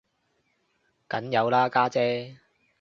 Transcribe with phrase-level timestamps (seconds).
[1.07, 2.37] 梗有啦家姐